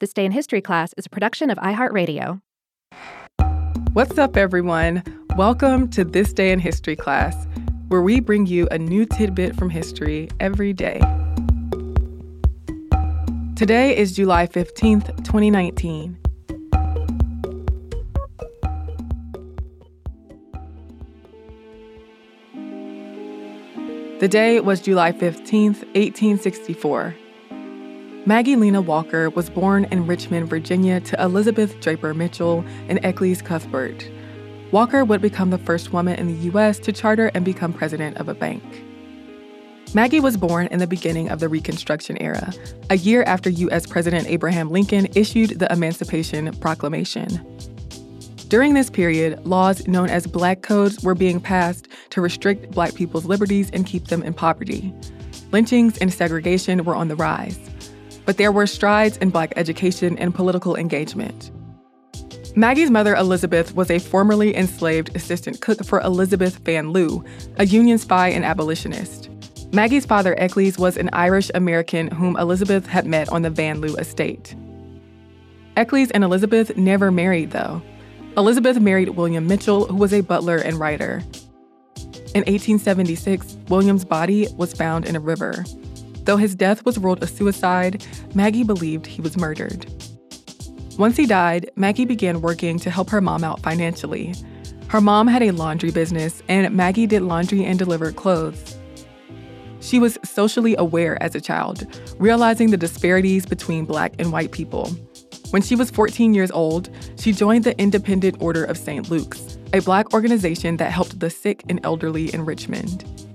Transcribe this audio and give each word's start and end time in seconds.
This 0.00 0.12
Day 0.12 0.24
in 0.24 0.30
History 0.30 0.60
class 0.60 0.94
is 0.96 1.06
a 1.06 1.08
production 1.08 1.50
of 1.50 1.58
iHeartRadio. 1.58 2.40
What's 3.94 4.16
up, 4.16 4.36
everyone? 4.36 5.02
Welcome 5.34 5.90
to 5.90 6.04
This 6.04 6.32
Day 6.32 6.52
in 6.52 6.60
History 6.60 6.94
class, 6.94 7.48
where 7.88 8.00
we 8.00 8.20
bring 8.20 8.46
you 8.46 8.68
a 8.70 8.78
new 8.78 9.04
tidbit 9.04 9.56
from 9.56 9.70
history 9.70 10.28
every 10.38 10.72
day. 10.72 11.00
Today 13.56 13.96
is 13.96 14.14
July 14.14 14.46
15th, 14.46 15.16
2019. 15.24 16.16
The 24.20 24.28
day 24.28 24.60
was 24.60 24.80
July 24.80 25.10
15th, 25.10 25.82
1864. 25.96 27.16
Maggie 28.28 28.56
Lena 28.56 28.82
Walker 28.82 29.30
was 29.30 29.48
born 29.48 29.84
in 29.84 30.06
Richmond, 30.06 30.50
Virginia 30.50 31.00
to 31.00 31.18
Elizabeth 31.22 31.80
Draper 31.80 32.12
Mitchell 32.12 32.62
and 32.86 33.00
Eccles 33.02 33.40
Cuthbert. 33.40 34.06
Walker 34.70 35.02
would 35.02 35.22
become 35.22 35.48
the 35.48 35.56
first 35.56 35.94
woman 35.94 36.14
in 36.16 36.26
the 36.26 36.44
U.S. 36.50 36.78
to 36.80 36.92
charter 36.92 37.30
and 37.32 37.42
become 37.42 37.72
president 37.72 38.18
of 38.18 38.28
a 38.28 38.34
bank. 38.34 38.62
Maggie 39.94 40.20
was 40.20 40.36
born 40.36 40.66
in 40.66 40.78
the 40.78 40.86
beginning 40.86 41.30
of 41.30 41.40
the 41.40 41.48
Reconstruction 41.48 42.20
era, 42.20 42.52
a 42.90 42.98
year 42.98 43.22
after 43.22 43.48
U.S. 43.48 43.86
President 43.86 44.26
Abraham 44.26 44.68
Lincoln 44.68 45.08
issued 45.14 45.58
the 45.58 45.72
Emancipation 45.72 46.52
Proclamation. 46.58 47.42
During 48.48 48.74
this 48.74 48.90
period, 48.90 49.46
laws 49.46 49.88
known 49.88 50.10
as 50.10 50.26
Black 50.26 50.60
Codes 50.60 51.02
were 51.02 51.14
being 51.14 51.40
passed 51.40 51.88
to 52.10 52.20
restrict 52.20 52.72
Black 52.72 52.94
people's 52.94 53.24
liberties 53.24 53.70
and 53.70 53.86
keep 53.86 54.08
them 54.08 54.22
in 54.22 54.34
poverty. 54.34 54.92
Lynchings 55.50 55.96
and 55.96 56.12
segregation 56.12 56.84
were 56.84 56.94
on 56.94 57.08
the 57.08 57.16
rise 57.16 57.58
but 58.28 58.36
there 58.36 58.52
were 58.52 58.66
strides 58.66 59.16
in 59.16 59.30
Black 59.30 59.54
education 59.56 60.18
and 60.18 60.34
political 60.34 60.76
engagement. 60.76 61.50
Maggie's 62.54 62.90
mother, 62.90 63.16
Elizabeth, 63.16 63.74
was 63.74 63.90
a 63.90 63.98
formerly 63.98 64.54
enslaved 64.54 65.16
assistant 65.16 65.62
cook 65.62 65.82
for 65.82 65.98
Elizabeth 66.00 66.58
Van 66.58 66.92
Lew, 66.92 67.24
a 67.56 67.64
Union 67.64 67.96
spy 67.96 68.28
and 68.28 68.44
abolitionist. 68.44 69.30
Maggie's 69.72 70.04
father, 70.04 70.34
Eccles, 70.38 70.76
was 70.76 70.98
an 70.98 71.08
Irish 71.14 71.50
American 71.54 72.08
whom 72.08 72.36
Elizabeth 72.36 72.86
had 72.86 73.06
met 73.06 73.30
on 73.30 73.40
the 73.40 73.48
Van 73.48 73.80
Lew 73.80 73.96
estate. 73.96 74.54
Eccles 75.78 76.10
and 76.10 76.22
Elizabeth 76.22 76.76
never 76.76 77.10
married, 77.10 77.52
though. 77.52 77.80
Elizabeth 78.36 78.78
married 78.78 79.08
William 79.08 79.46
Mitchell, 79.46 79.86
who 79.86 79.96
was 79.96 80.12
a 80.12 80.20
butler 80.20 80.58
and 80.58 80.78
writer. 80.78 81.22
In 82.34 82.44
1876, 82.44 83.56
William's 83.70 84.04
body 84.04 84.48
was 84.54 84.74
found 84.74 85.06
in 85.06 85.16
a 85.16 85.20
river. 85.20 85.64
Though 86.28 86.36
his 86.36 86.54
death 86.54 86.84
was 86.84 86.98
ruled 86.98 87.22
a 87.22 87.26
suicide, 87.26 88.04
Maggie 88.34 88.62
believed 88.62 89.06
he 89.06 89.22
was 89.22 89.38
murdered. 89.38 89.86
Once 90.98 91.16
he 91.16 91.24
died, 91.24 91.70
Maggie 91.74 92.04
began 92.04 92.42
working 92.42 92.78
to 92.80 92.90
help 92.90 93.08
her 93.08 93.22
mom 93.22 93.44
out 93.44 93.62
financially. 93.62 94.34
Her 94.88 95.00
mom 95.00 95.26
had 95.26 95.42
a 95.42 95.52
laundry 95.52 95.90
business, 95.90 96.42
and 96.46 96.76
Maggie 96.76 97.06
did 97.06 97.22
laundry 97.22 97.64
and 97.64 97.78
delivered 97.78 98.16
clothes. 98.16 98.76
She 99.80 99.98
was 99.98 100.18
socially 100.22 100.76
aware 100.76 101.16
as 101.22 101.34
a 101.34 101.40
child, 101.40 101.86
realizing 102.18 102.72
the 102.72 102.76
disparities 102.76 103.46
between 103.46 103.86
black 103.86 104.12
and 104.18 104.30
white 104.30 104.52
people. 104.52 104.90
When 105.48 105.62
she 105.62 105.76
was 105.76 105.90
14 105.90 106.34
years 106.34 106.50
old, 106.50 106.90
she 107.18 107.32
joined 107.32 107.64
the 107.64 107.80
Independent 107.80 108.36
Order 108.42 108.64
of 108.64 108.76
St. 108.76 109.08
Luke's, 109.08 109.56
a 109.72 109.80
black 109.80 110.12
organization 110.12 110.76
that 110.76 110.92
helped 110.92 111.20
the 111.20 111.30
sick 111.30 111.62
and 111.70 111.80
elderly 111.84 112.34
in 112.34 112.44
Richmond. 112.44 113.27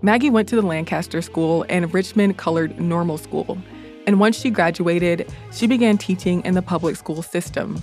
Maggie 0.00 0.30
went 0.30 0.48
to 0.48 0.54
the 0.54 0.62
Lancaster 0.62 1.20
School 1.20 1.66
and 1.68 1.92
Richmond 1.92 2.36
Colored 2.36 2.78
Normal 2.78 3.18
School, 3.18 3.58
and 4.06 4.20
once 4.20 4.38
she 4.38 4.48
graduated, 4.48 5.28
she 5.52 5.66
began 5.66 5.98
teaching 5.98 6.40
in 6.44 6.54
the 6.54 6.62
public 6.62 6.94
school 6.94 7.20
system. 7.20 7.82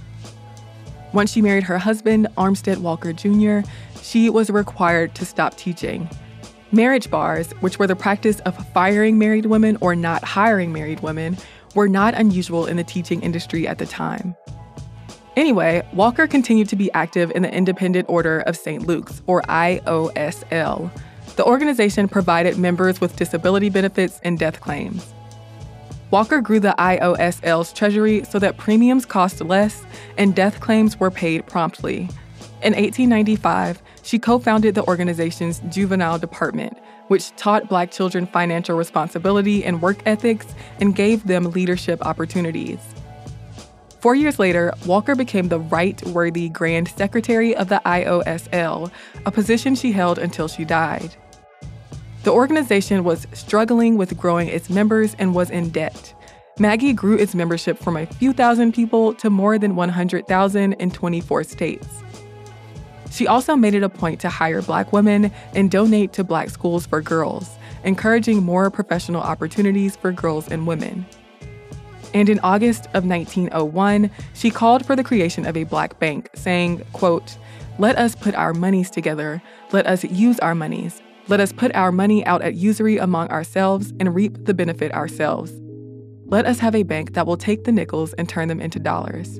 Once 1.12 1.34
she 1.34 1.42
married 1.42 1.64
her 1.64 1.78
husband, 1.78 2.28
Armstead 2.38 2.78
Walker 2.78 3.12
Jr., 3.12 3.68
she 4.02 4.30
was 4.30 4.50
required 4.50 5.14
to 5.16 5.26
stop 5.26 5.58
teaching. 5.58 6.10
Marriage 6.72 7.10
bars, 7.10 7.52
which 7.60 7.80
were 7.80 7.88
the 7.88 7.96
practice 7.98 8.40
of 8.42 8.56
firing 8.70 9.18
married 9.18 9.46
women 9.46 9.78
or 9.82 9.94
not 9.94 10.24
hiring 10.24 10.72
married 10.72 11.02
women, 11.02 11.38
were 11.74 11.90
not 11.90 12.14
unusual 12.14 12.66
in 12.66 12.78
the 12.78 12.84
teaching 12.84 13.22
industry 13.22 13.68
at 13.68 13.78
the 13.78 13.86
time. 13.86 14.36
Anyway, 15.36 15.86
Walker 15.94 16.28
continued 16.28 16.70
to 16.70 16.78
be 16.78 16.90
active 16.94 17.30
in 17.32 17.42
the 17.42 17.54
Independent 17.54 18.08
Order 18.08 18.40
of 18.42 18.56
St. 18.56 18.88
Luke's, 18.88 19.22
or 19.28 19.42
IOSL, 19.44 20.90
the 21.36 21.46
organization 21.46 22.08
provided 22.08 22.58
members 22.58 23.02
with 23.02 23.16
disability 23.16 23.70
benefits 23.70 24.20
and 24.24 24.40
death 24.40 24.62
claims. 24.62 25.14
Walker 26.12 26.40
grew 26.40 26.60
the 26.60 26.76
IOSL's 26.78 27.74
treasury 27.74 28.24
so 28.24 28.40
that 28.40 28.58
premiums 28.58 29.06
cost 29.06 29.42
less 29.42 29.84
and 30.18 30.36
death 30.36 30.60
claims 30.60 31.00
were 31.00 31.12
paid 31.12 31.46
promptly. 31.48 32.10
In 32.62 32.74
1895, 32.74 33.82
she 34.04 34.20
co 34.20 34.40
founded 34.40 34.76
the 34.76 34.88
organization's 34.88 35.60
juvenile 35.70 36.18
department, 36.18 36.78
which 37.08 37.36
taught 37.36 37.68
Black 37.68 37.92
children 37.92 38.28
financial 38.28 38.78
responsibility 38.78 39.66
and 39.66 39.82
work 39.82 39.98
ethics 40.06 40.48
and 40.80 40.96
gave 40.96 41.26
them 41.28 41.52
leadership 41.52 42.06
opportunities. 42.06 42.80
Four 44.00 44.16
years 44.16 44.38
later, 44.38 44.72
Walker 44.86 45.16
became 45.16 45.50
the 45.50 45.60
right 45.60 46.02
worthy 46.06 46.48
Grand 46.48 46.88
Secretary 46.88 47.56
of 47.56 47.70
the 47.70 47.82
IOSL, 47.86 48.92
a 49.26 49.32
position 49.32 49.74
she 49.74 49.92
held 49.92 50.20
until 50.20 50.48
she 50.48 50.64
died. 50.64 51.16
The 52.26 52.34
organization 52.34 53.04
was 53.04 53.28
struggling 53.34 53.98
with 53.98 54.18
growing 54.18 54.48
its 54.48 54.68
members 54.68 55.16
and 55.20 55.36
was 55.36 55.52
in 55.52 55.70
debt. 55.70 56.12
Maggie 56.58 56.92
grew 56.92 57.16
its 57.16 57.36
membership 57.36 57.78
from 57.78 57.96
a 57.96 58.08
few 58.08 58.34
thousand 58.34 58.74
people 58.74 59.14
to 59.14 59.30
more 59.30 59.60
than 59.60 59.76
100,000 59.76 60.74
in 60.74 60.90
24 60.90 61.44
states. 61.44 61.88
She 63.12 63.28
also 63.28 63.56
made 63.56 63.76
it 63.76 63.84
a 63.84 63.90
point 63.90 64.20
to 64.22 64.30
hire 64.30 64.64
Black 64.64 64.92
women 64.92 65.32
and 65.54 65.70
donate 65.70 66.14
to 66.14 66.24
Black 66.24 66.50
schools 66.50 66.88
for 66.88 67.00
girls, 67.00 67.60
encouraging 67.84 68.42
more 68.42 68.72
professional 68.72 69.22
opportunities 69.22 69.96
for 69.96 70.12
girls 70.12 70.48
and 70.48 70.66
women. 70.66 71.06
And 72.16 72.28
in 72.28 72.40
August 72.40 72.88
of 72.96 73.06
1901, 73.06 74.10
she 74.34 74.50
called 74.50 74.84
for 74.84 74.96
the 74.96 75.04
creation 75.04 75.46
of 75.46 75.56
a 75.56 75.64
Black 75.64 76.00
bank, 76.00 76.32
saying, 76.34 76.84
quote, 76.92 77.38
Let 77.78 78.00
us 78.00 78.16
put 78.16 78.34
our 78.34 78.56
monies 78.56 78.90
together. 78.90 79.44
Let 79.72 79.86
us 79.86 80.04
use 80.04 80.40
our 80.40 80.56
monies. 80.56 81.04
Let 81.28 81.40
us 81.40 81.52
put 81.52 81.74
our 81.76 81.92
money 81.92 82.24
out 82.26 82.44
at 82.44 82.54
usury 82.54 82.98
among 82.98 83.30
ourselves 83.30 83.92
and 84.00 84.14
reap 84.14 84.46
the 84.46 84.54
benefit 84.54 84.92
ourselves. 84.92 85.52
Let 86.28 86.46
us 86.46 86.60
have 86.60 86.76
a 86.76 86.84
bank 86.84 87.14
that 87.14 87.26
will 87.26 87.36
take 87.36 87.64
the 87.64 87.72
nickels 87.72 88.14
and 88.14 88.30
turn 88.30 88.48
them 88.48 88.62
into 88.62 88.78
dollars. 88.78 89.40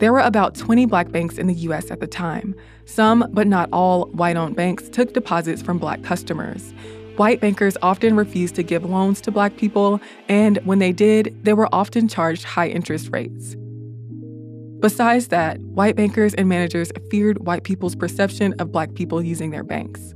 There 0.00 0.12
were 0.12 0.18
about 0.18 0.56
20 0.56 0.86
black 0.86 1.12
banks 1.12 1.38
in 1.38 1.46
the 1.46 1.54
US 1.54 1.92
at 1.92 2.00
the 2.00 2.08
time. 2.08 2.56
Some, 2.84 3.28
but 3.30 3.46
not 3.46 3.68
all, 3.72 4.06
white 4.06 4.36
owned 4.36 4.56
banks 4.56 4.88
took 4.88 5.12
deposits 5.12 5.62
from 5.62 5.78
black 5.78 6.02
customers. 6.02 6.74
White 7.16 7.40
bankers 7.40 7.76
often 7.80 8.16
refused 8.16 8.56
to 8.56 8.64
give 8.64 8.84
loans 8.84 9.20
to 9.20 9.30
black 9.30 9.56
people, 9.56 10.00
and 10.28 10.58
when 10.64 10.80
they 10.80 10.92
did, 10.92 11.38
they 11.44 11.54
were 11.54 11.72
often 11.72 12.08
charged 12.08 12.42
high 12.42 12.68
interest 12.68 13.10
rates. 13.12 13.54
Besides 14.80 15.28
that, 15.28 15.60
white 15.60 15.94
bankers 15.94 16.34
and 16.34 16.48
managers 16.48 16.90
feared 17.08 17.46
white 17.46 17.62
people's 17.62 17.94
perception 17.94 18.52
of 18.58 18.72
black 18.72 18.94
people 18.94 19.22
using 19.22 19.50
their 19.50 19.64
banks. 19.64 20.15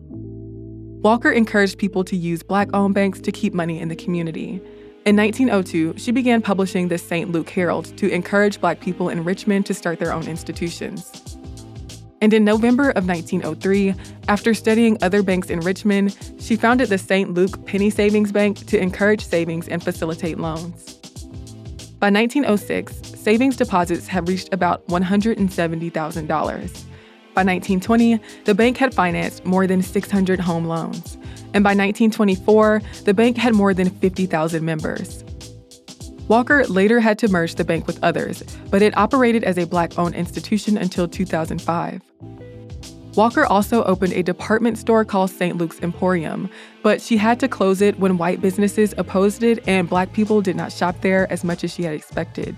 Walker 1.02 1.30
encouraged 1.30 1.78
people 1.78 2.04
to 2.04 2.14
use 2.14 2.42
black 2.42 2.68
owned 2.74 2.94
banks 2.94 3.22
to 3.22 3.32
keep 3.32 3.54
money 3.54 3.80
in 3.80 3.88
the 3.88 3.96
community. 3.96 4.60
In 5.06 5.16
1902, 5.16 5.94
she 5.96 6.12
began 6.12 6.42
publishing 6.42 6.88
the 6.88 6.98
St. 6.98 7.32
Luke 7.32 7.48
Herald 7.48 7.96
to 7.96 8.10
encourage 8.10 8.60
black 8.60 8.80
people 8.80 9.08
in 9.08 9.24
Richmond 9.24 9.64
to 9.64 9.72
start 9.72 9.98
their 9.98 10.12
own 10.12 10.28
institutions. 10.28 11.10
And 12.20 12.34
in 12.34 12.44
November 12.44 12.90
of 12.90 13.08
1903, 13.08 13.94
after 14.28 14.52
studying 14.52 14.98
other 15.00 15.22
banks 15.22 15.48
in 15.48 15.60
Richmond, 15.60 16.18
she 16.38 16.54
founded 16.54 16.90
the 16.90 16.98
St. 16.98 17.32
Luke 17.32 17.64
Penny 17.64 17.88
Savings 17.88 18.30
Bank 18.30 18.66
to 18.66 18.78
encourage 18.78 19.24
savings 19.24 19.68
and 19.68 19.82
facilitate 19.82 20.38
loans. 20.38 20.96
By 21.98 22.10
1906, 22.10 23.18
savings 23.18 23.56
deposits 23.56 24.06
had 24.06 24.28
reached 24.28 24.52
about 24.52 24.86
$170,000. 24.88 26.84
By 27.40 27.54
1920, 27.54 28.20
the 28.44 28.54
bank 28.54 28.76
had 28.76 28.92
financed 28.92 29.46
more 29.46 29.66
than 29.66 29.80
600 29.80 30.38
home 30.40 30.66
loans. 30.66 31.16
And 31.54 31.64
by 31.64 31.70
1924, 31.70 32.82
the 33.04 33.14
bank 33.14 33.38
had 33.38 33.54
more 33.54 33.72
than 33.72 33.88
50,000 33.88 34.62
members. 34.62 35.24
Walker 36.28 36.66
later 36.66 37.00
had 37.00 37.18
to 37.20 37.28
merge 37.28 37.54
the 37.54 37.64
bank 37.64 37.86
with 37.86 37.98
others, 38.04 38.42
but 38.68 38.82
it 38.82 38.94
operated 38.94 39.42
as 39.42 39.56
a 39.56 39.64
black 39.64 39.98
owned 39.98 40.14
institution 40.16 40.76
until 40.76 41.08
2005. 41.08 42.02
Walker 43.14 43.46
also 43.46 43.84
opened 43.84 44.12
a 44.12 44.22
department 44.22 44.76
store 44.76 45.06
called 45.06 45.30
St. 45.30 45.56
Luke's 45.56 45.80
Emporium, 45.80 46.50
but 46.82 47.00
she 47.00 47.16
had 47.16 47.40
to 47.40 47.48
close 47.48 47.80
it 47.80 47.98
when 47.98 48.18
white 48.18 48.42
businesses 48.42 48.92
opposed 48.98 49.42
it 49.42 49.66
and 49.66 49.88
black 49.88 50.12
people 50.12 50.42
did 50.42 50.56
not 50.56 50.74
shop 50.74 51.00
there 51.00 51.26
as 51.32 51.42
much 51.42 51.64
as 51.64 51.72
she 51.72 51.84
had 51.84 51.94
expected. 51.94 52.54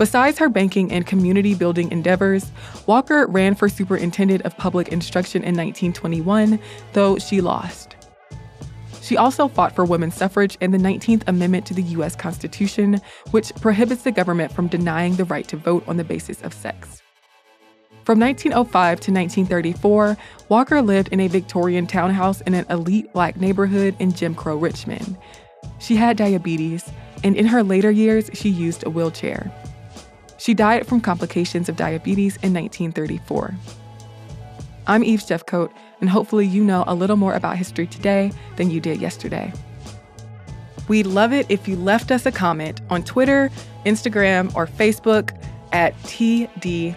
Besides 0.00 0.38
her 0.38 0.48
banking 0.48 0.90
and 0.92 1.06
community 1.06 1.54
building 1.54 1.92
endeavors, 1.92 2.50
Walker 2.86 3.26
ran 3.26 3.54
for 3.54 3.68
superintendent 3.68 4.40
of 4.46 4.56
public 4.56 4.88
instruction 4.88 5.42
in 5.42 5.54
1921, 5.54 6.58
though 6.94 7.18
she 7.18 7.42
lost. 7.42 7.96
She 9.02 9.18
also 9.18 9.46
fought 9.46 9.76
for 9.76 9.84
women's 9.84 10.14
suffrage 10.14 10.56
and 10.62 10.72
the 10.72 10.78
19th 10.78 11.24
Amendment 11.26 11.66
to 11.66 11.74
the 11.74 11.82
U.S. 11.82 12.16
Constitution, 12.16 12.98
which 13.32 13.54
prohibits 13.56 14.04
the 14.04 14.10
government 14.10 14.52
from 14.52 14.68
denying 14.68 15.16
the 15.16 15.26
right 15.26 15.46
to 15.48 15.58
vote 15.58 15.84
on 15.86 15.98
the 15.98 16.04
basis 16.04 16.40
of 16.40 16.54
sex. 16.54 17.02
From 18.04 18.18
1905 18.18 19.00
to 19.00 19.12
1934, 19.12 20.16
Walker 20.48 20.80
lived 20.80 21.12
in 21.12 21.20
a 21.20 21.28
Victorian 21.28 21.86
townhouse 21.86 22.40
in 22.40 22.54
an 22.54 22.64
elite 22.70 23.12
black 23.12 23.36
neighborhood 23.36 23.94
in 23.98 24.14
Jim 24.14 24.34
Crow 24.34 24.56
Richmond. 24.56 25.18
She 25.78 25.96
had 25.96 26.16
diabetes, 26.16 26.90
and 27.22 27.36
in 27.36 27.44
her 27.44 27.62
later 27.62 27.90
years, 27.90 28.30
she 28.32 28.48
used 28.48 28.86
a 28.86 28.88
wheelchair. 28.88 29.52
She 30.40 30.54
died 30.54 30.86
from 30.86 31.02
complications 31.02 31.68
of 31.68 31.76
diabetes 31.76 32.36
in 32.36 32.54
1934. 32.54 33.54
I'm 34.86 35.04
Eve 35.04 35.20
Jeffcoat, 35.20 35.70
and 36.00 36.08
hopefully 36.08 36.46
you 36.46 36.64
know 36.64 36.82
a 36.86 36.94
little 36.94 37.16
more 37.16 37.34
about 37.34 37.58
history 37.58 37.86
today 37.86 38.32
than 38.56 38.70
you 38.70 38.80
did 38.80 39.02
yesterday. 39.02 39.52
We'd 40.88 41.06
love 41.06 41.34
it 41.34 41.44
if 41.50 41.68
you 41.68 41.76
left 41.76 42.10
us 42.10 42.24
a 42.24 42.32
comment 42.32 42.80
on 42.88 43.02
Twitter, 43.02 43.50
Instagram, 43.84 44.54
or 44.56 44.66
Facebook 44.66 45.38
at 45.72 45.94
TDIHC 46.04 46.94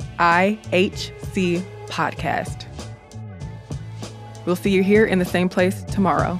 Podcast. 1.88 2.66
We'll 4.46 4.56
see 4.56 4.72
you 4.72 4.84
here 4.84 5.06
in 5.06 5.20
the 5.20 5.26
same 5.26 5.50
place 5.50 5.84
tomorrow. 5.84 6.40